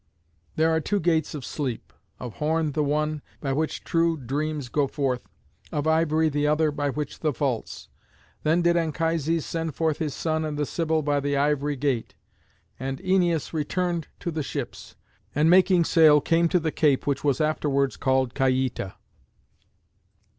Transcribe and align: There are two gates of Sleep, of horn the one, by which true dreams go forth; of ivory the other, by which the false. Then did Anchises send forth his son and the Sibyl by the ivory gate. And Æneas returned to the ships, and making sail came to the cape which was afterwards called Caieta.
There 0.55 0.71
are 0.71 0.81
two 0.81 0.99
gates 0.99 1.35
of 1.35 1.45
Sleep, 1.45 1.93
of 2.19 2.37
horn 2.37 2.71
the 2.71 2.83
one, 2.83 3.21
by 3.39 3.53
which 3.53 3.83
true 3.83 4.17
dreams 4.17 4.67
go 4.67 4.87
forth; 4.87 5.29
of 5.71 5.85
ivory 5.85 6.27
the 6.27 6.47
other, 6.47 6.71
by 6.71 6.89
which 6.89 7.19
the 7.19 7.31
false. 7.31 7.87
Then 8.41 8.63
did 8.63 8.75
Anchises 8.75 9.45
send 9.45 9.75
forth 9.75 9.99
his 9.99 10.15
son 10.15 10.43
and 10.43 10.57
the 10.57 10.65
Sibyl 10.65 11.03
by 11.03 11.19
the 11.19 11.37
ivory 11.37 11.75
gate. 11.75 12.15
And 12.79 12.97
Æneas 12.97 13.53
returned 13.53 14.07
to 14.21 14.31
the 14.31 14.41
ships, 14.41 14.95
and 15.35 15.51
making 15.51 15.83
sail 15.83 16.19
came 16.19 16.49
to 16.49 16.59
the 16.59 16.71
cape 16.71 17.05
which 17.05 17.23
was 17.23 17.39
afterwards 17.39 17.95
called 17.95 18.33
Caieta. 18.33 18.95